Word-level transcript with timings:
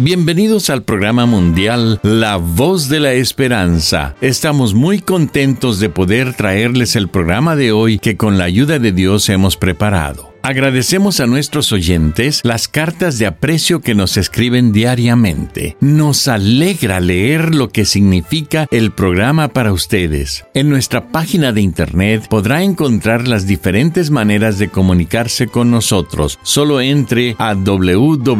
Bienvenidos 0.00 0.70
al 0.70 0.84
programa 0.84 1.26
mundial 1.26 1.98
La 2.04 2.36
Voz 2.36 2.88
de 2.88 3.00
la 3.00 3.14
Esperanza. 3.14 4.14
Estamos 4.20 4.72
muy 4.72 5.00
contentos 5.00 5.80
de 5.80 5.88
poder 5.88 6.34
traerles 6.34 6.94
el 6.94 7.08
programa 7.08 7.56
de 7.56 7.72
hoy 7.72 7.98
que 7.98 8.16
con 8.16 8.38
la 8.38 8.44
ayuda 8.44 8.78
de 8.78 8.92
Dios 8.92 9.28
hemos 9.28 9.56
preparado. 9.56 10.37
Agradecemos 10.48 11.20
a 11.20 11.26
nuestros 11.26 11.72
oyentes 11.72 12.40
las 12.42 12.68
cartas 12.68 13.18
de 13.18 13.26
aprecio 13.26 13.82
que 13.82 13.94
nos 13.94 14.16
escriben 14.16 14.72
diariamente. 14.72 15.76
Nos 15.78 16.26
alegra 16.26 17.00
leer 17.00 17.54
lo 17.54 17.68
que 17.68 17.84
significa 17.84 18.66
el 18.70 18.92
programa 18.92 19.48
para 19.48 19.74
ustedes. 19.74 20.46
En 20.54 20.70
nuestra 20.70 21.12
página 21.12 21.52
de 21.52 21.60
internet 21.60 22.28
podrá 22.30 22.62
encontrar 22.62 23.28
las 23.28 23.46
diferentes 23.46 24.10
maneras 24.10 24.58
de 24.58 24.70
comunicarse 24.70 25.48
con 25.48 25.70
nosotros. 25.70 26.38
Solo 26.42 26.80
entre 26.80 27.36
a 27.38 27.52
www.lavoz.org. 27.52 28.38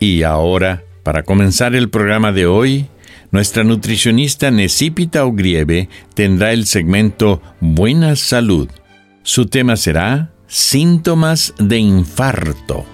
Y 0.00 0.22
ahora, 0.22 0.84
para 1.02 1.22
comenzar 1.22 1.74
el 1.74 1.88
programa 1.88 2.30
de 2.32 2.44
hoy, 2.44 2.88
nuestra 3.30 3.64
nutricionista 3.64 4.50
Necipita 4.50 5.24
Ogrieve 5.24 5.88
tendrá 6.14 6.52
el 6.52 6.66
segmento 6.66 7.42
Buena 7.60 8.16
Salud. 8.16 8.68
Su 9.22 9.46
tema 9.46 9.76
será 9.76 10.32
Síntomas 10.46 11.52
de 11.58 11.78
infarto. 11.78 12.86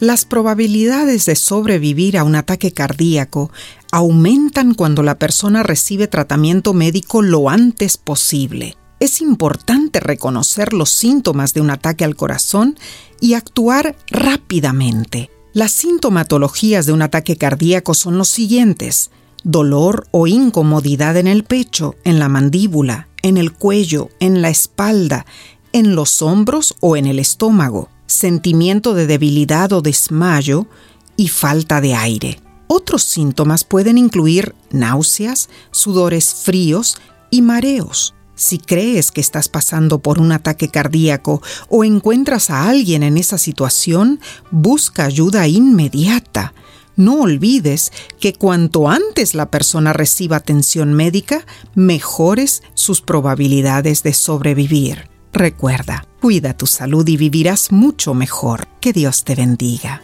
Las 0.00 0.26
probabilidades 0.26 1.24
de 1.26 1.34
sobrevivir 1.34 2.18
a 2.18 2.24
un 2.24 2.36
ataque 2.36 2.72
cardíaco 2.72 3.50
aumentan 3.90 4.74
cuando 4.74 5.02
la 5.02 5.18
persona 5.18 5.62
recibe 5.62 6.06
tratamiento 6.06 6.74
médico 6.74 7.22
lo 7.22 7.48
antes 7.48 7.96
posible. 7.96 8.76
Es 9.00 9.20
importante 9.20 9.98
reconocer 9.98 10.72
los 10.72 10.90
síntomas 10.90 11.54
de 11.54 11.62
un 11.62 11.70
ataque 11.70 12.04
al 12.04 12.16
corazón 12.16 12.76
y 13.20 13.34
actuar 13.34 13.96
rápidamente. 14.08 15.30
Las 15.58 15.72
sintomatologías 15.72 16.86
de 16.86 16.92
un 16.92 17.02
ataque 17.02 17.36
cardíaco 17.36 17.92
son 17.92 18.16
los 18.16 18.28
siguientes. 18.28 19.10
Dolor 19.42 20.06
o 20.12 20.28
incomodidad 20.28 21.16
en 21.16 21.26
el 21.26 21.42
pecho, 21.42 21.96
en 22.04 22.20
la 22.20 22.28
mandíbula, 22.28 23.08
en 23.22 23.36
el 23.36 23.52
cuello, 23.52 24.08
en 24.20 24.40
la 24.40 24.50
espalda, 24.50 25.26
en 25.72 25.96
los 25.96 26.22
hombros 26.22 26.76
o 26.78 26.96
en 26.96 27.06
el 27.06 27.18
estómago, 27.18 27.88
sentimiento 28.06 28.94
de 28.94 29.08
debilidad 29.08 29.72
o 29.72 29.82
desmayo 29.82 30.68
y 31.16 31.26
falta 31.26 31.80
de 31.80 31.96
aire. 31.96 32.40
Otros 32.68 33.02
síntomas 33.02 33.64
pueden 33.64 33.98
incluir 33.98 34.54
náuseas, 34.70 35.48
sudores 35.72 36.34
fríos 36.34 36.98
y 37.32 37.42
mareos. 37.42 38.14
Si 38.38 38.58
crees 38.58 39.10
que 39.10 39.20
estás 39.20 39.48
pasando 39.48 39.98
por 39.98 40.20
un 40.20 40.30
ataque 40.30 40.68
cardíaco 40.68 41.42
o 41.68 41.82
encuentras 41.82 42.50
a 42.50 42.68
alguien 42.68 43.02
en 43.02 43.18
esa 43.18 43.36
situación, 43.36 44.20
busca 44.52 45.04
ayuda 45.04 45.48
inmediata. 45.48 46.54
No 46.94 47.20
olvides 47.20 47.92
que 48.20 48.34
cuanto 48.34 48.88
antes 48.88 49.34
la 49.34 49.50
persona 49.50 49.92
reciba 49.92 50.36
atención 50.36 50.94
médica, 50.94 51.44
mejores 51.74 52.62
sus 52.74 53.00
probabilidades 53.00 54.04
de 54.04 54.14
sobrevivir. 54.14 55.08
Recuerda, 55.32 56.06
cuida 56.20 56.56
tu 56.56 56.68
salud 56.68 57.06
y 57.08 57.16
vivirás 57.16 57.72
mucho 57.72 58.14
mejor. 58.14 58.68
Que 58.80 58.92
Dios 58.92 59.24
te 59.24 59.34
bendiga. 59.34 60.00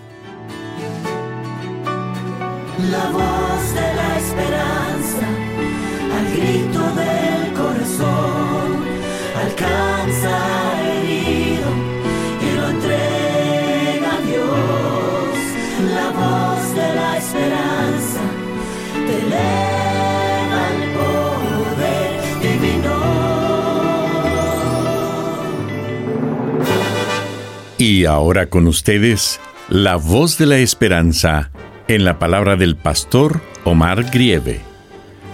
Y 27.86 28.06
ahora 28.06 28.48
con 28.48 28.66
ustedes, 28.66 29.40
la 29.68 29.96
voz 29.96 30.38
de 30.38 30.46
la 30.46 30.56
esperanza 30.56 31.50
en 31.86 32.04
la 32.04 32.18
palabra 32.18 32.56
del 32.56 32.76
pastor 32.76 33.42
Omar 33.64 34.10
Grieve. 34.10 34.62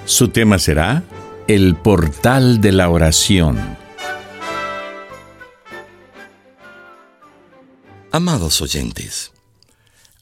Su 0.04 0.28
tema 0.28 0.58
será 0.58 1.04
El 1.46 1.76
portal 1.76 2.60
de 2.60 2.72
la 2.72 2.88
oración. 2.88 3.56
Amados 8.10 8.60
oyentes, 8.60 9.32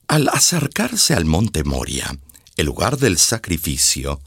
al 0.08 0.28
acercarse 0.28 1.14
al 1.14 1.26
monte 1.26 1.64
Moria, 1.64 2.18
el 2.56 2.66
lugar 2.66 2.96
del 2.96 3.18
sacrificio, 3.18 4.20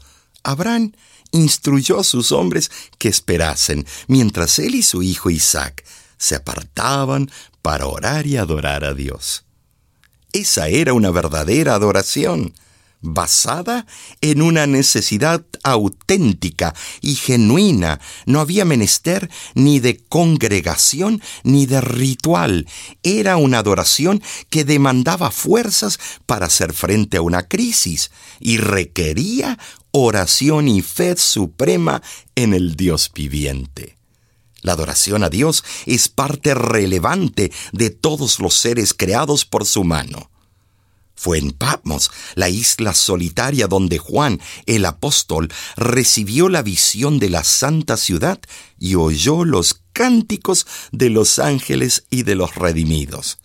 Abraham 0.44 0.92
instruyó 1.32 1.98
a 1.98 2.04
sus 2.04 2.30
hombres 2.30 2.70
que 2.98 3.08
esperasen 3.08 3.84
mientras 4.06 4.58
él 4.60 4.76
y 4.76 4.82
su 4.82 5.02
hijo 5.02 5.28
Isaac 5.28 5.84
se 6.16 6.36
apartaban 6.36 7.30
para 7.62 7.86
orar 7.86 8.26
y 8.26 8.36
adorar 8.36 8.84
a 8.84 8.94
Dios. 8.94 9.44
Esa 10.32 10.68
era 10.68 10.94
una 10.94 11.10
verdadera 11.10 11.74
adoración, 11.74 12.54
basada 13.02 13.86
en 14.20 14.40
una 14.40 14.66
necesidad 14.66 15.44
auténtica 15.62 16.74
y 17.00 17.16
genuina. 17.16 18.00
No 18.24 18.40
había 18.40 18.64
menester 18.64 19.28
ni 19.54 19.80
de 19.80 19.98
congregación 19.98 21.20
ni 21.42 21.66
de 21.66 21.80
ritual. 21.80 22.66
Era 23.02 23.36
una 23.36 23.58
adoración 23.58 24.22
que 24.48 24.64
demandaba 24.64 25.30
fuerzas 25.30 25.98
para 26.24 26.46
hacer 26.46 26.72
frente 26.72 27.18
a 27.18 27.22
una 27.22 27.42
crisis 27.42 28.10
y 28.40 28.56
requería 28.56 29.58
oración 29.90 30.68
y 30.68 30.80
fe 30.80 31.16
suprema 31.16 32.02
en 32.34 32.54
el 32.54 32.76
Dios 32.76 33.10
viviente. 33.14 33.98
La 34.62 34.72
adoración 34.72 35.24
a 35.24 35.28
Dios 35.28 35.64
es 35.86 36.08
parte 36.08 36.54
relevante 36.54 37.52
de 37.72 37.90
todos 37.90 38.38
los 38.38 38.54
seres 38.54 38.94
creados 38.94 39.44
por 39.44 39.66
su 39.66 39.82
mano. 39.82 40.31
Fue 41.14 41.38
en 41.38 41.52
Patmos, 41.52 42.10
la 42.34 42.48
isla 42.48 42.94
solitaria 42.94 43.66
donde 43.66 43.98
Juan, 43.98 44.40
el 44.66 44.84
apóstol, 44.84 45.52
recibió 45.76 46.48
la 46.48 46.62
visión 46.62 47.18
de 47.18 47.30
la 47.30 47.44
santa 47.44 47.96
ciudad 47.96 48.40
y 48.78 48.96
oyó 48.96 49.44
los 49.44 49.80
cánticos 49.92 50.66
de 50.90 51.10
los 51.10 51.38
ángeles 51.38 52.04
y 52.10 52.22
de 52.24 52.34
los 52.34 52.54
redimidos. 52.54 53.38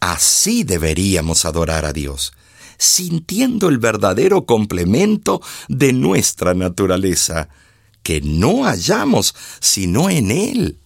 Así 0.00 0.64
deberíamos 0.64 1.44
adorar 1.44 1.84
a 1.84 1.92
Dios, 1.92 2.32
sintiendo 2.78 3.68
el 3.68 3.78
verdadero 3.78 4.44
complemento 4.44 5.40
de 5.68 5.92
nuestra 5.92 6.54
naturaleza, 6.54 7.48
que 8.02 8.20
no 8.20 8.64
hallamos 8.64 9.34
sino 9.60 10.08
en 10.10 10.30
Él. 10.30 10.78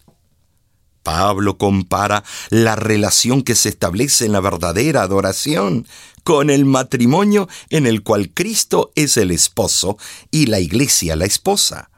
Pablo 1.03 1.59
compara 1.59 2.25
la 2.51 2.77
relación 2.77 3.43
que 3.43 3.55
se 3.55 3.69
establece 3.69 4.27
en 4.27 4.33
la 4.33 4.41
verdadera 4.41 5.03
adoración 5.03 5.87
con 6.25 6.51
el 6.51 6.65
matrimonio 6.65 7.49
en 7.71 7.87
el 7.87 8.03
cual 8.03 8.31
Cristo 8.33 8.93
es 8.95 9.17
el 9.17 9.31
esposo 9.31 9.99
y 10.31 10.47
la 10.47 10.61
iglesia 10.61 11.17
la 11.17 11.25
esposa. 11.25 11.91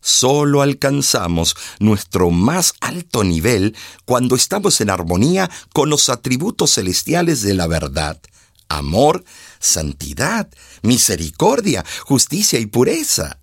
Solo 0.00 0.62
alcanzamos 0.62 1.56
nuestro 1.78 2.30
más 2.30 2.74
alto 2.80 3.22
nivel 3.22 3.76
cuando 4.04 4.34
estamos 4.34 4.80
en 4.80 4.90
armonía 4.90 5.48
con 5.72 5.90
los 5.90 6.08
atributos 6.08 6.74
celestiales 6.74 7.42
de 7.42 7.54
la 7.54 7.68
verdad, 7.68 8.20
amor, 8.68 9.24
santidad, 9.60 10.48
misericordia, 10.82 11.84
justicia 12.04 12.58
y 12.58 12.66
pureza. 12.66 13.41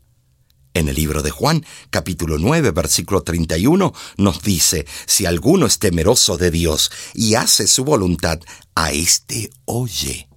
En 0.80 0.88
el 0.88 0.96
libro 0.96 1.22
de 1.22 1.30
Juan, 1.30 1.66
capítulo 1.90 2.38
9, 2.38 2.72
versículo 2.72 3.22
31, 3.22 3.94
nos 4.16 4.42
dice, 4.42 4.88
si 5.08 5.26
alguno 5.26 5.66
es 5.66 5.78
temeroso 5.78 6.38
de 6.38 6.52
Dios 6.52 6.90
y 7.14 7.36
hace 7.36 7.68
su 7.68 7.84
voluntad, 7.84 8.40
a 8.76 8.94
éste 8.94 9.50
oye. 9.66 10.30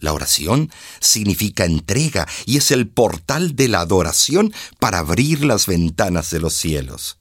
La 0.00 0.14
oración 0.14 0.72
significa 0.98 1.64
entrega 1.64 2.26
y 2.44 2.56
es 2.56 2.72
el 2.72 2.88
portal 2.88 3.54
de 3.54 3.68
la 3.68 3.82
adoración 3.82 4.52
para 4.80 4.98
abrir 4.98 5.44
las 5.44 5.66
ventanas 5.66 6.30
de 6.30 6.40
los 6.40 6.54
cielos. 6.54 7.16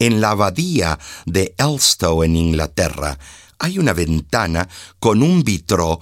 En 0.00 0.20
la 0.20 0.30
abadía 0.30 0.98
de 1.24 1.54
Elstow 1.56 2.24
en 2.24 2.34
Inglaterra 2.34 3.20
hay 3.60 3.78
una 3.78 3.92
ventana 3.92 4.68
con 4.98 5.22
un 5.22 5.44
vitró 5.44 6.00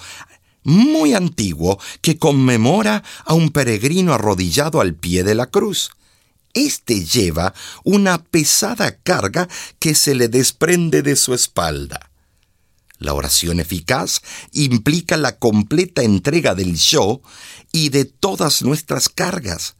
muy 0.64 1.14
antiguo 1.14 1.78
que 2.00 2.18
conmemora 2.18 3.02
a 3.24 3.34
un 3.34 3.50
peregrino 3.50 4.14
arrodillado 4.14 4.80
al 4.80 4.94
pie 4.94 5.24
de 5.24 5.34
la 5.34 5.46
cruz. 5.46 5.90
Este 6.54 7.04
lleva 7.04 7.54
una 7.84 8.22
pesada 8.22 8.96
carga 8.96 9.48
que 9.78 9.94
se 9.94 10.14
le 10.14 10.28
desprende 10.28 11.02
de 11.02 11.16
su 11.16 11.34
espalda. 11.34 12.10
La 12.98 13.14
oración 13.14 13.58
eficaz 13.58 14.20
implica 14.52 15.16
la 15.16 15.38
completa 15.38 16.02
entrega 16.02 16.54
del 16.54 16.76
yo 16.76 17.20
y 17.72 17.88
de 17.88 18.04
todas 18.04 18.62
nuestras 18.62 19.08
cargas. 19.08 19.76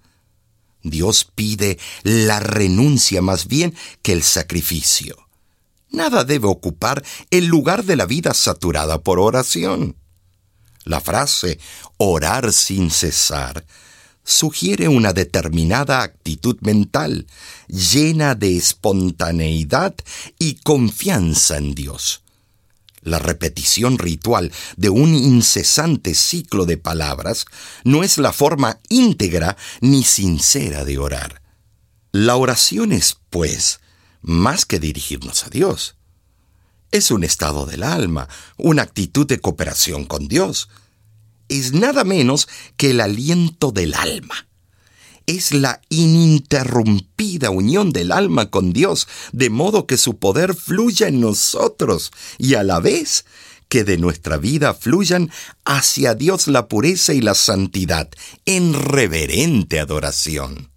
Dios 0.82 1.30
pide 1.32 1.78
la 2.02 2.40
renuncia 2.40 3.22
más 3.22 3.46
bien 3.46 3.74
que 4.02 4.12
el 4.12 4.22
sacrificio. 4.22 5.28
Nada 5.90 6.24
debe 6.24 6.48
ocupar 6.48 7.04
el 7.30 7.46
lugar 7.46 7.84
de 7.84 7.96
la 7.96 8.06
vida 8.06 8.34
saturada 8.34 9.02
por 9.02 9.20
oración. 9.20 9.94
La 10.84 11.00
frase 11.00 11.58
orar 11.96 12.52
sin 12.52 12.90
cesar 12.90 13.64
sugiere 14.24 14.88
una 14.88 15.12
determinada 15.12 16.02
actitud 16.02 16.56
mental, 16.60 17.26
llena 17.68 18.34
de 18.34 18.56
espontaneidad 18.56 19.94
y 20.38 20.54
confianza 20.56 21.56
en 21.56 21.74
Dios. 21.74 22.22
La 23.02 23.18
repetición 23.18 23.98
ritual 23.98 24.52
de 24.76 24.88
un 24.88 25.14
incesante 25.14 26.14
ciclo 26.14 26.66
de 26.66 26.76
palabras 26.76 27.46
no 27.82 28.04
es 28.04 28.16
la 28.18 28.32
forma 28.32 28.78
íntegra 28.88 29.56
ni 29.80 30.04
sincera 30.04 30.84
de 30.84 30.98
orar. 30.98 31.42
La 32.12 32.36
oración 32.36 32.92
es, 32.92 33.16
pues, 33.28 33.80
más 34.20 34.66
que 34.66 34.78
dirigirnos 34.78 35.44
a 35.44 35.50
Dios. 35.50 35.96
Es 36.92 37.10
un 37.10 37.24
estado 37.24 37.66
del 37.66 37.82
alma, 37.82 38.28
una 38.56 38.82
actitud 38.82 39.26
de 39.26 39.40
cooperación 39.40 40.04
con 40.04 40.28
Dios. 40.28 40.68
Es 41.48 41.72
nada 41.72 42.04
menos 42.04 42.48
que 42.76 42.90
el 42.90 43.00
aliento 43.00 43.72
del 43.72 43.94
alma 43.94 44.46
es 45.26 45.52
la 45.52 45.80
ininterrumpida 45.88 47.50
unión 47.50 47.92
del 47.92 48.12
alma 48.12 48.50
con 48.50 48.72
Dios, 48.72 49.06
de 49.32 49.50
modo 49.50 49.86
que 49.86 49.96
su 49.96 50.18
poder 50.18 50.54
fluya 50.54 51.08
en 51.08 51.20
nosotros 51.20 52.10
y 52.38 52.54
a 52.54 52.62
la 52.62 52.80
vez 52.80 53.24
que 53.68 53.84
de 53.84 53.98
nuestra 53.98 54.36
vida 54.36 54.74
fluyan 54.74 55.30
hacia 55.64 56.14
Dios 56.14 56.48
la 56.48 56.68
pureza 56.68 57.14
y 57.14 57.20
la 57.20 57.34
santidad 57.34 58.10
en 58.44 58.74
reverente 58.74 59.80
adoración. 59.80 60.70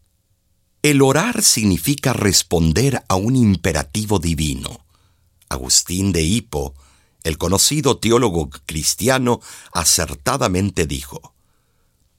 El 0.82 1.02
orar 1.02 1.42
significa 1.42 2.14
responder 2.14 3.04
a 3.10 3.16
un 3.16 3.36
imperativo 3.36 4.20
divino. 4.20 4.85
Agustín 5.50 6.12
de 6.12 6.24
Hippo, 6.24 6.74
el 7.24 7.38
conocido 7.38 7.98
teólogo 7.98 8.50
cristiano, 8.66 9.42
acertadamente 9.74 10.86
dijo, 10.86 11.34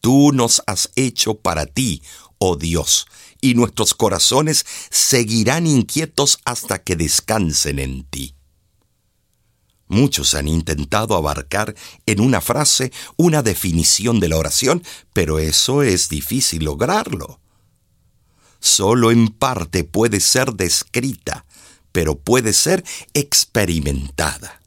Tú 0.00 0.32
nos 0.32 0.62
has 0.66 0.90
hecho 0.96 1.34
para 1.36 1.66
ti, 1.66 2.02
oh 2.38 2.56
Dios, 2.56 3.06
y 3.40 3.54
nuestros 3.54 3.94
corazones 3.94 4.66
seguirán 4.90 5.66
inquietos 5.66 6.38
hasta 6.44 6.82
que 6.82 6.96
descansen 6.96 7.78
en 7.78 8.04
ti. 8.04 8.34
Muchos 9.88 10.34
han 10.34 10.48
intentado 10.48 11.16
abarcar 11.16 11.74
en 12.06 12.20
una 12.20 12.40
frase 12.40 12.92
una 13.16 13.42
definición 13.42 14.18
de 14.18 14.28
la 14.28 14.36
oración, 14.36 14.82
pero 15.12 15.38
eso 15.38 15.82
es 15.82 16.08
difícil 16.08 16.64
lograrlo. 16.64 17.40
Solo 18.58 19.12
en 19.12 19.28
parte 19.28 19.84
puede 19.84 20.18
ser 20.18 20.54
descrita, 20.54 21.45
pero 21.96 22.18
puede 22.18 22.52
ser 22.52 22.84
experimentada. 23.14 24.60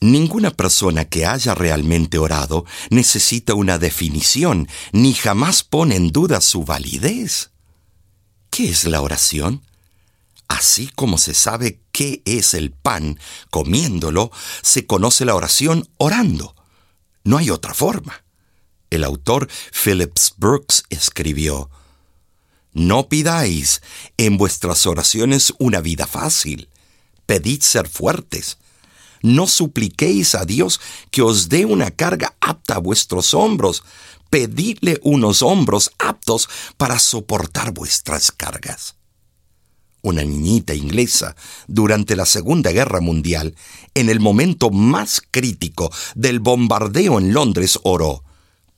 Ninguna 0.00 0.52
persona 0.52 1.04
que 1.04 1.26
haya 1.26 1.52
realmente 1.52 2.16
orado 2.16 2.64
necesita 2.90 3.54
una 3.54 3.76
definición, 3.78 4.68
ni 4.92 5.12
jamás 5.12 5.64
pone 5.64 5.96
en 5.96 6.12
duda 6.12 6.40
su 6.40 6.62
validez. 6.62 7.50
¿Qué 8.50 8.68
es 8.68 8.84
la 8.84 9.00
oración? 9.00 9.62
Así 10.46 10.88
como 10.94 11.18
se 11.18 11.34
sabe 11.34 11.80
qué 11.90 12.22
es 12.24 12.54
el 12.54 12.70
pan 12.70 13.18
comiéndolo, 13.50 14.30
se 14.62 14.86
conoce 14.86 15.24
la 15.24 15.34
oración 15.34 15.88
orando. 15.96 16.54
No 17.24 17.36
hay 17.36 17.50
otra 17.50 17.74
forma. 17.74 18.22
El 18.90 19.02
autor 19.02 19.48
Phillips 19.72 20.34
Brooks 20.36 20.84
escribió, 20.88 21.68
No 22.74 23.08
pidáis 23.08 23.82
en 24.18 24.36
vuestras 24.36 24.86
oraciones 24.86 25.52
una 25.58 25.80
vida 25.80 26.06
fácil, 26.06 26.68
pedid 27.26 27.60
ser 27.60 27.88
fuertes, 27.88 28.58
no 29.22 29.46
supliquéis 29.46 30.34
a 30.34 30.44
Dios 30.44 30.80
que 31.10 31.22
os 31.22 31.48
dé 31.48 31.64
una 31.64 31.90
carga 31.90 32.36
apta 32.40 32.76
a 32.76 32.78
vuestros 32.78 33.34
hombros. 33.34 33.82
Pedidle 34.30 35.00
unos 35.02 35.42
hombros 35.42 35.90
aptos 35.98 36.48
para 36.76 36.98
soportar 36.98 37.72
vuestras 37.72 38.30
cargas. 38.30 38.96
Una 40.02 40.22
niñita 40.22 40.74
inglesa, 40.74 41.34
durante 41.66 42.14
la 42.14 42.26
Segunda 42.26 42.70
Guerra 42.70 43.00
Mundial, 43.00 43.56
en 43.94 44.08
el 44.08 44.20
momento 44.20 44.70
más 44.70 45.22
crítico 45.30 45.90
del 46.14 46.38
bombardeo 46.38 47.18
en 47.18 47.32
Londres, 47.32 47.78
oró, 47.82 48.22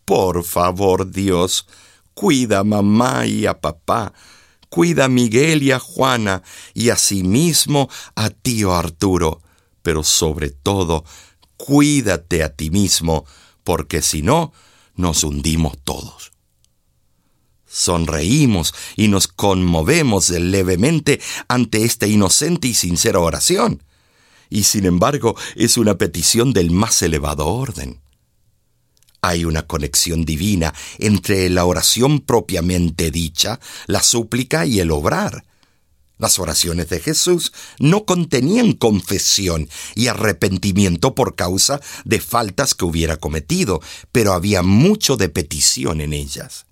Por 0.05 0.45
favor, 0.45 1.11
Dios, 1.11 1.67
cuida 2.15 2.61
a 2.61 2.65
mamá 2.65 3.27
y 3.27 3.45
a 3.45 3.61
papá, 3.61 4.15
cuida 4.69 5.07
a 5.07 5.09
Miguel 5.09 5.63
y 5.63 5.73
a 5.73 5.79
Juana, 5.79 6.43
y 6.75 6.91
asimismo 6.91 7.89
a 8.15 8.31
tío 8.31 8.75
Arturo 8.75 9.43
pero 9.89 10.05
sobre 10.05 10.51
todo, 10.51 11.07
cuídate 11.57 12.43
a 12.43 12.55
ti 12.55 12.69
mismo, 12.69 13.25
porque 13.65 14.03
si 14.03 14.21
no, 14.21 14.53
nos 14.97 15.25
hundimos 15.25 15.79
todos. 15.83 16.33
Sonreímos 17.67 18.75
y 18.97 19.09
nos 19.09 19.29
conmovemos 19.29 20.29
levemente 20.29 21.23
ante 21.49 21.87
esta 21.87 22.07
inocente 22.07 22.69
y 22.69 22.75
sincera 22.75 23.21
oración, 23.21 23.83
y 24.51 24.65
sin 24.65 24.85
embargo 24.85 25.37
es 25.57 25.79
una 25.79 25.97
petición 25.97 26.53
del 26.53 26.71
más 26.71 27.01
elevado 27.01 27.47
orden. 27.47 28.01
Hay 29.21 29.45
una 29.45 29.67
conexión 29.67 30.25
divina 30.25 30.75
entre 30.99 31.51
la 31.51 31.65
oración 31.65 32.21
propiamente 32.21 33.11
dicha, 33.11 33.59
la 33.87 34.03
súplica 34.03 34.65
y 34.65 34.81
el 34.81 34.91
obrar. 34.91 35.45
Las 36.19 36.41
oraciones 36.41 36.89
de 36.89 36.99
Jesús 36.99 37.53
no 37.79 38.05
contenían 38.05 38.73
confesión 38.73 39.69
y 39.95 40.09
arrepentimiento 40.09 41.15
por 41.15 41.37
causa 41.37 41.81
de 42.05 42.21
faltas 42.21 42.75
que 42.75 42.85
hubiera 42.85 43.17
cometido, 43.17 43.81
pero 44.11 44.33
había 44.33 44.63
mucho 44.63 45.17
de 45.17 45.29
petición 45.29 46.01
en 46.01 46.13
ellas. 46.13 46.67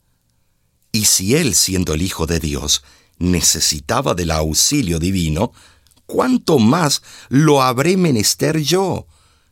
Y 0.91 1.05
si 1.05 1.37
él, 1.37 1.55
siendo 1.55 1.95
el 1.95 2.03
Hijo 2.03 2.27
de 2.27 2.41
Dios, 2.41 2.83
necesitaba 3.19 4.15
del 4.15 4.33
auxilio 4.33 4.99
divino, 4.99 5.53
¿cuánto 6.07 6.59
más 6.59 7.03
lo 7.29 7.63
habré 7.63 7.97
menester 7.97 8.59
yo? 8.61 9.07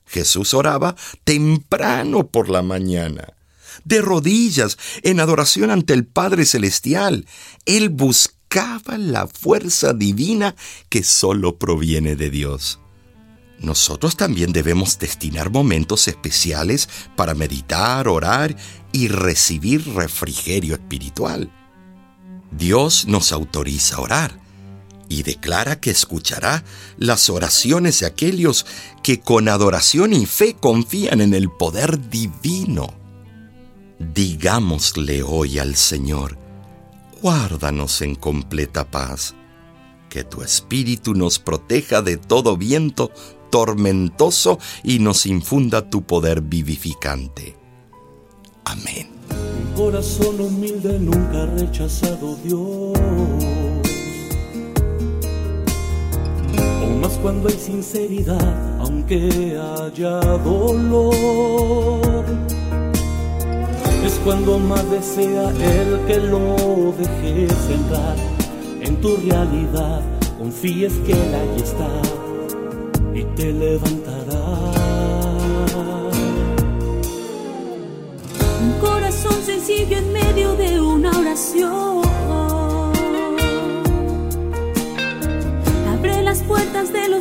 Jesús 0.06 0.54
oraba 0.54 0.94
temprano 1.25 2.26
por 2.26 2.49
la 2.49 2.62
mañana 2.62 3.34
de 3.84 4.00
rodillas 4.00 4.78
en 5.02 5.20
adoración 5.20 5.70
ante 5.70 5.94
el 5.94 6.06
Padre 6.06 6.44
Celestial. 6.44 7.26
Él 7.64 7.88
buscaba 7.88 8.99
la 8.99 9.26
fuerza 9.26 9.92
divina 9.92 10.54
que 10.88 11.02
solo 11.02 11.58
proviene 11.58 12.16
de 12.16 12.30
Dios. 12.30 12.80
Nosotros 13.58 14.16
también 14.16 14.52
debemos 14.52 14.99
destinar 14.99 15.50
momentos 15.50 16.08
especiales 16.08 16.88
para 17.16 17.34
meditar, 17.34 18.08
orar 18.08 18.56
y 18.92 19.08
recibir 19.08 19.94
refrigerio 19.94 20.75
espiritual. 20.75 21.50
Dios 22.50 23.06
nos 23.06 23.32
autoriza 23.32 23.96
a 23.96 24.00
orar 24.00 24.44
y 25.08 25.23
declara 25.23 25.80
que 25.80 25.90
escuchará 25.90 26.64
las 26.96 27.30
oraciones 27.30 28.00
de 28.00 28.06
aquellos 28.06 28.66
que 29.02 29.20
con 29.20 29.49
adoración 29.49 30.12
y 30.12 30.26
fe 30.26 30.56
confían 30.58 31.20
en 31.20 31.34
el 31.34 31.50
poder 31.50 32.08
divino. 32.11 32.94
Digámosle 33.99 35.23
hoy 35.23 35.58
al 35.58 35.76
Señor, 35.76 36.38
guárdanos 37.23 38.02
en 38.02 38.14
completa 38.14 38.90
paz. 38.90 39.34
Que 40.08 40.25
tu 40.25 40.42
espíritu 40.42 41.14
nos 41.14 41.38
proteja 41.38 42.00
de 42.00 42.16
todo 42.16 42.56
viento 42.56 43.11
tormentoso 43.50 44.58
y 44.82 44.99
nos 44.99 45.26
infunda 45.26 45.88
tu 45.88 46.02
poder 46.02 46.40
vivificante. 46.40 47.56
Amén. 48.64 49.08
Corazón 49.76 50.40
humilde 50.40 50.99
nunca 50.99 51.42
ha 51.42 51.46
rechazado 51.46 52.37
Dios. 52.44 53.44
Cuando 57.25 57.49
hay 57.49 57.59
sinceridad, 57.59 58.81
aunque 58.81 59.59
haya 59.59 60.21
dolor. 60.45 62.23
Es 64.04 64.21
cuando 64.23 64.59
más 64.59 64.85
desea 64.90 65.49
el 65.49 66.04
que 66.07 66.19
lo 66.19 66.93
dejes 66.99 67.71
entrar 67.71 68.16
en 68.83 69.00
tu 69.00 69.16
realidad. 69.16 70.02
Confíes 70.38 70.93
que 71.07 71.12
él 71.12 71.35
ahí 71.35 71.62
está 71.62 71.93
y 73.14 73.25
te 73.37 73.52
levantará. 73.54 74.45
Un 78.64 78.73
corazón 78.87 79.43
sencillo 79.47 79.97
en 79.97 80.12
medio 80.12 80.54
de 80.57 80.78
una 80.78 81.11
oración. 81.19 81.94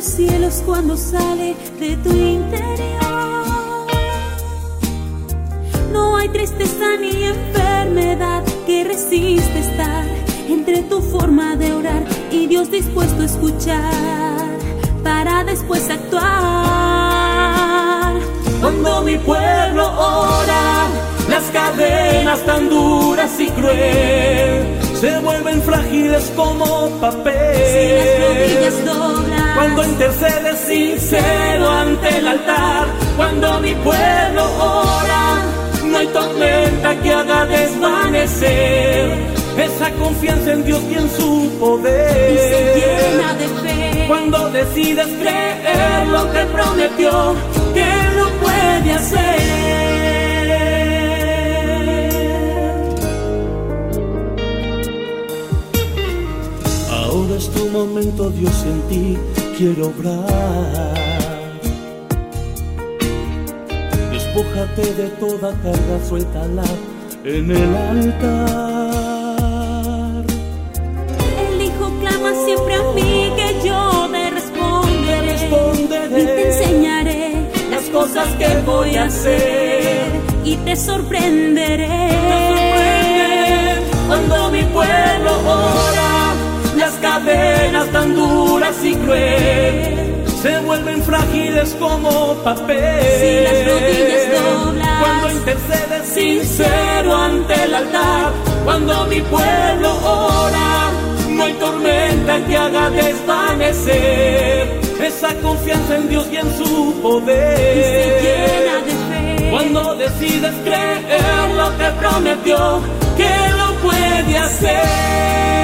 Los 0.04 0.12
cielos 0.12 0.62
cuando 0.66 0.96
sale 0.96 1.56
de 1.80 1.96
tu 1.96 2.10
interior. 2.10 3.86
No 5.92 6.16
hay 6.16 6.28
tristeza 6.28 6.96
ni 7.00 7.24
enfermedad 7.24 8.42
que 8.66 8.84
resiste 8.84 9.60
estar 9.60 10.04
entre 10.48 10.82
tu 10.82 11.00
forma 11.00 11.56
de 11.56 11.72
orar 11.72 12.04
y 12.30 12.46
Dios 12.46 12.70
dispuesto 12.70 13.22
a 13.22 13.24
escuchar 13.24 14.58
para 15.02 15.42
después 15.44 15.88
actuar. 15.88 16.24
Cuando 18.60 19.02
mi 19.02 19.16
pueblo 19.18 19.86
ora, 19.86 20.86
las 21.30 21.44
cadenas 21.44 22.44
tan 22.44 22.68
duras 22.68 23.40
y 23.40 23.48
cruel 23.50 24.80
se 25.00 25.18
vuelven 25.20 25.62
frágiles 25.62 26.30
como 26.36 26.90
papel. 27.00 27.56
Si 27.72 27.88
las 27.94 28.18
rodillas 28.20 28.84
doblan, 28.84 29.43
Cuando 29.54 29.84
intercedes 29.84 30.58
sincero 30.58 31.70
ante 31.70 32.18
el 32.18 32.26
altar, 32.26 32.86
cuando 33.16 33.60
mi 33.60 33.72
pueblo 33.76 34.44
ora, 34.58 35.42
no 35.84 35.98
hay 35.98 36.06
tormenta 36.08 37.00
que 37.00 37.12
haga 37.12 37.46
desvanecer 37.46 39.12
esa 39.56 39.90
confianza 39.92 40.52
en 40.52 40.64
Dios 40.64 40.82
y 40.90 40.94
en 40.94 41.08
su 41.10 41.50
poder. 41.60 42.32
y 42.32 42.36
se 42.36 42.74
llena 42.80 43.34
de 43.34 43.46
fe. 43.46 44.04
Cuando 44.08 44.50
decides 44.50 45.06
creer 45.06 46.08
lo 46.08 46.32
que 46.32 46.40
prometió, 46.46 47.34
que 47.72 47.86
lo 48.16 48.28
puede 48.42 48.92
hacer. 48.92 49.64
Ahora 56.90 57.36
es 57.36 57.48
tu 57.50 57.66
momento, 57.68 58.30
Dios 58.30 58.64
en 58.64 58.82
ti 58.88 59.18
quiero 59.56 59.86
obrar. 59.88 60.94
Despójate 64.12 64.94
de 64.94 65.08
toda 65.20 65.52
carga, 65.62 65.98
suéltala 66.08 66.64
en 67.24 67.50
el 67.50 67.76
altar. 67.76 68.24
El 71.48 71.62
Hijo 71.62 71.92
clama 72.00 72.32
siempre 72.44 72.74
a 72.74 72.82
mí 72.94 73.32
que 73.36 73.66
yo 73.68 74.08
te 74.10 74.30
responderé. 74.30 75.32
responderé. 75.32 76.22
Y 76.22 76.24
te 76.26 76.46
enseñaré 76.48 77.48
Las 77.70 77.84
cosas 77.90 78.28
que 78.38 78.48
voy 78.66 78.96
a 78.96 79.04
hacer. 79.04 80.06
y 80.44 80.56
te 80.56 80.76
sorprenderé. 80.76 81.88
Cuando 84.06 84.50
mi 84.50 84.62
pueblo 84.64 85.32
ora, 85.46 86.23
cadenas 87.24 87.88
tan 87.90 88.14
duras 88.14 88.76
y 88.84 88.94
cruel 88.96 90.24
se 90.42 90.58
vuelven 90.60 91.02
frágiles 91.02 91.74
como 91.78 92.34
papel. 92.44 93.02
Si 93.18 93.40
las 93.44 93.66
rodillas 93.66 94.28
doblas, 94.42 95.00
cuando 95.00 95.30
intercedes 95.30 96.06
sincero 96.06 97.16
ante 97.16 97.54
el 97.64 97.74
altar, 97.74 98.32
cuando 98.64 99.06
mi 99.06 99.22
pueblo 99.22 99.94
ora, 100.04 100.90
no 101.30 101.44
hay 101.44 101.54
tormenta 101.54 102.44
que 102.46 102.56
haga 102.58 102.90
desvanecer 102.90 104.80
esa 105.02 105.34
confianza 105.36 105.96
en 105.96 106.10
Dios 106.10 106.26
y 106.30 106.36
en 106.36 106.58
su 106.58 107.00
poder. 107.00 107.78
Y 107.78 107.82
se 107.82 108.20
llena 108.20 108.76
de 108.84 108.92
fe. 109.08 109.50
Cuando 109.50 109.94
decides 109.94 110.54
creer 110.62 111.54
lo 111.56 111.74
que 111.78 111.90
prometió, 111.98 112.82
que 113.16 113.30
lo 113.56 113.74
puede 113.76 114.36
hacer. 114.36 115.54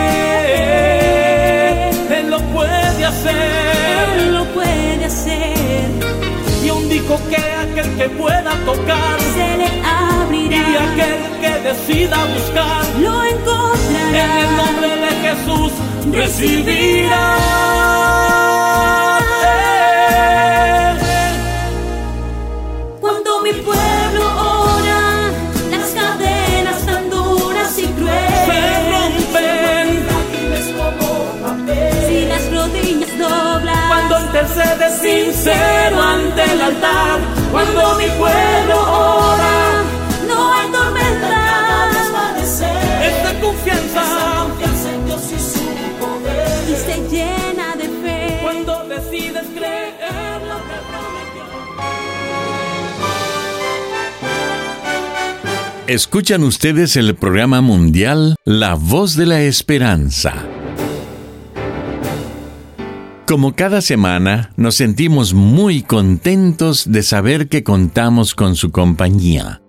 Él 3.10 3.18
lo 3.18 3.24
puede 3.24 4.14
hacer. 4.14 4.18
Él 4.18 4.32
lo 4.34 4.44
puede 4.46 5.04
hacer. 5.04 5.88
Y 6.64 6.68
aún 6.68 6.88
dijo 6.88 7.18
que 7.28 7.36
aquel 7.36 7.96
que 7.96 8.08
pueda 8.10 8.52
tocar 8.64 9.18
Se 9.34 9.56
le 9.58 9.64
y 9.64 9.82
abrirá. 9.84 10.60
aquel 10.92 11.18
que 11.40 11.68
decida 11.68 12.16
buscar, 12.34 12.84
Lo 13.00 13.22
en 13.24 13.28
el 13.28 13.38
encontrará. 13.38 14.56
nombre 14.56 14.88
de 14.96 15.10
Jesús 15.26 15.72
recibirá. 16.12 17.36
Sincero 35.40 36.02
ante 36.02 36.44
el 36.52 36.60
altar, 36.60 37.20
cuando 37.50 37.94
mi 37.96 38.04
pueblo 38.18 38.76
ora, 38.76 39.82
no 40.28 40.52
hay 40.52 40.70
tormenta. 40.70 41.88
esta 43.02 43.40
confianza, 43.40 44.02
Y 46.68 46.74
se 46.74 47.08
llena 47.08 47.74
de 47.76 47.84
fe. 47.84 48.38
cuando 48.42 48.84
decides 48.84 49.46
creer 49.56 50.42
lo 50.46 50.56
que 50.68 50.76
prometió. 50.90 51.44
Escuchan 55.86 56.44
ustedes 56.44 56.96
el 56.96 57.14
programa 57.14 57.62
mundial 57.62 58.36
La 58.44 58.74
Voz 58.74 59.16
de 59.16 59.24
la 59.26 59.40
Esperanza. 59.40 60.34
Como 63.30 63.54
cada 63.54 63.80
semana, 63.80 64.50
nos 64.56 64.74
sentimos 64.74 65.34
muy 65.34 65.82
contentos 65.82 66.90
de 66.90 67.04
saber 67.04 67.48
que 67.48 67.62
contamos 67.62 68.34
con 68.34 68.56
su 68.56 68.72
compañía. 68.72 69.62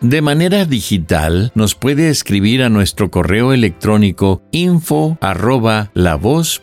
De 0.00 0.22
manera 0.22 0.64
digital, 0.66 1.50
nos 1.56 1.74
puede 1.74 2.10
escribir 2.10 2.62
a 2.62 2.68
nuestro 2.68 3.10
correo 3.10 3.52
electrónico 3.52 4.42
info 4.52 5.18
arroba 5.20 5.90
lavoz.org. 5.94 6.62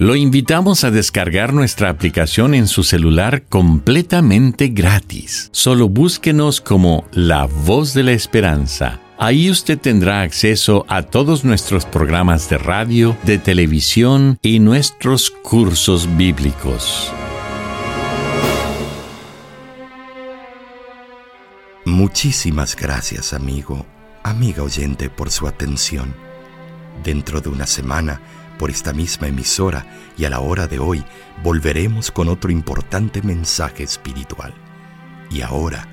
Lo 0.00 0.16
invitamos 0.16 0.82
a 0.82 0.90
descargar 0.90 1.54
nuestra 1.54 1.88
aplicación 1.88 2.54
en 2.54 2.66
su 2.66 2.82
celular 2.82 3.44
completamente 3.48 4.66
gratis. 4.66 5.50
Solo 5.52 5.88
búsquenos 5.88 6.60
como 6.60 7.04
La 7.12 7.46
Voz 7.46 7.94
de 7.94 8.02
la 8.02 8.10
Esperanza. 8.10 9.01
Ahí 9.24 9.52
usted 9.52 9.78
tendrá 9.78 10.22
acceso 10.22 10.84
a 10.88 11.02
todos 11.04 11.44
nuestros 11.44 11.84
programas 11.84 12.50
de 12.50 12.58
radio, 12.58 13.16
de 13.22 13.38
televisión 13.38 14.36
y 14.42 14.58
nuestros 14.58 15.30
cursos 15.30 16.08
bíblicos. 16.16 17.12
Muchísimas 21.84 22.74
gracias, 22.74 23.32
amigo, 23.32 23.86
amiga 24.24 24.64
oyente, 24.64 25.08
por 25.08 25.30
su 25.30 25.46
atención. 25.46 26.12
Dentro 27.04 27.40
de 27.40 27.48
una 27.48 27.68
semana, 27.68 28.20
por 28.58 28.70
esta 28.70 28.92
misma 28.92 29.28
emisora 29.28 29.86
y 30.18 30.24
a 30.24 30.30
la 30.30 30.40
hora 30.40 30.66
de 30.66 30.80
hoy, 30.80 31.04
volveremos 31.44 32.10
con 32.10 32.26
otro 32.28 32.50
importante 32.50 33.22
mensaje 33.22 33.84
espiritual. 33.84 34.52
Y 35.30 35.42
ahora 35.42 35.91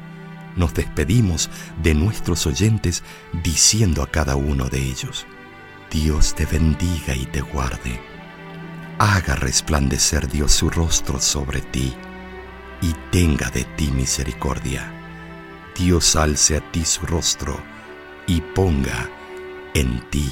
nos 0.59 0.73
despedimos 0.73 1.49
de 1.81 1.95
nuestros 1.95 2.45
oyentes 2.45 3.03
diciendo 3.43 4.03
a 4.03 4.11
cada 4.11 4.35
uno 4.35 4.69
de 4.69 4.83
ellos, 4.83 5.25
Dios 5.89 6.35
te 6.35 6.45
bendiga 6.45 7.15
y 7.15 7.25
te 7.25 7.41
guarde. 7.41 7.99
Haga 8.99 9.35
resplandecer 9.35 10.27
Dios 10.27 10.51
su 10.51 10.69
rostro 10.69 11.19
sobre 11.19 11.61
ti 11.61 11.95
y 12.81 12.93
tenga 13.09 13.49
de 13.49 13.63
ti 13.63 13.87
misericordia. 13.87 14.93
Dios 15.75 16.15
alce 16.17 16.57
a 16.57 16.71
ti 16.71 16.83
su 16.83 17.05
rostro 17.05 17.57
y 18.27 18.41
ponga 18.41 19.09
en 19.73 20.07
ti 20.09 20.31